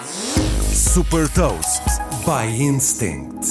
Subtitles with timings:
[0.00, 1.82] Super Toast
[2.24, 3.44] by Instinct.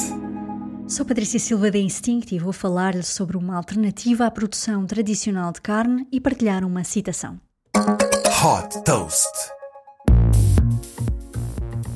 [0.87, 5.59] Sou Patrícia Silva da Instinct e vou falar-lhe sobre uma alternativa à produção tradicional de
[5.59, 7.37] carne e partilhar uma citação.
[7.75, 9.27] Hot Toast.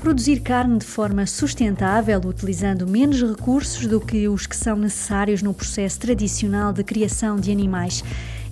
[0.02, 5.54] Produzir carne de forma sustentável, utilizando menos recursos do que os que são necessários no
[5.54, 8.04] processo tradicional de criação de animais.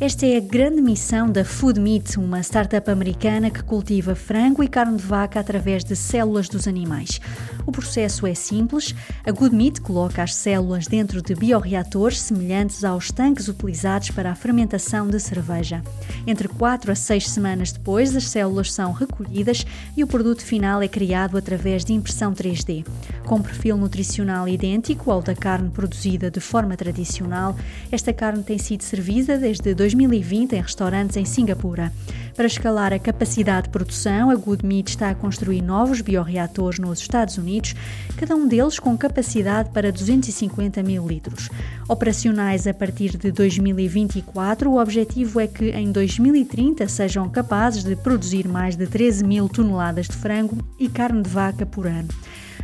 [0.01, 4.67] Esta é a grande missão da Food Meat, uma startup americana que cultiva frango e
[4.69, 7.19] carne de vaca através de células dos animais.
[7.65, 8.95] O processo é simples.
[9.25, 14.35] A Good Meat coloca as células dentro de bioreatores semelhantes aos tanques utilizados para a
[14.35, 15.83] fermentação de cerveja.
[16.25, 19.65] Entre 4 a 6 semanas depois, as células são recolhidas
[19.97, 22.85] e o produto final é criado através de impressão 3D.
[23.29, 27.55] Com perfil nutricional idêntico ao da carne produzida de forma tradicional,
[27.91, 31.93] esta carne tem sido servida desde 2020 em restaurantes em Singapura.
[32.35, 37.01] Para escalar a capacidade de produção, a Good Meat está a construir novos bioreatores nos
[37.01, 37.75] Estados Unidos,
[38.17, 41.51] cada um deles com capacidade para 250 mil litros.
[41.87, 48.47] Operacionais a partir de 2024, o objetivo é que em 2030 sejam capazes de produzir
[48.47, 52.09] mais de 13 mil toneladas de frango e carne de vaca por ano.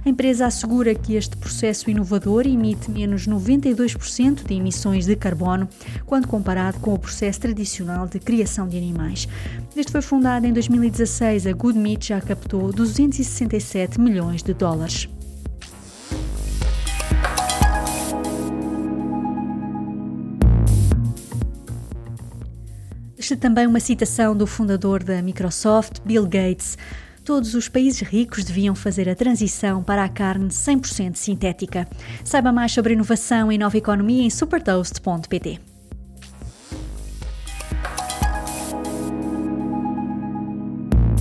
[0.06, 5.68] A empresa assegura que este processo inovador emite menos 92% de emissões de carbono
[6.06, 9.28] quando comparado com o processo tradicional de criação de animais.
[9.74, 15.10] Desde foi fundada em 2016, a Good Meat já captou 267 milhões de dólares.
[23.18, 26.78] Este também uma citação do fundador da Microsoft, Bill Gates.
[27.26, 31.88] Todos os países ricos deviam fazer a transição para a carne 100% sintética.
[32.24, 35.60] Saiba mais sobre inovação e nova economia em supertoast.pt.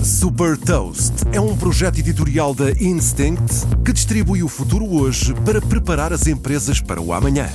[0.03, 6.13] Super Toast é um projeto editorial da Instinct que distribui o futuro hoje para preparar
[6.13, 7.49] as empresas para o amanhã.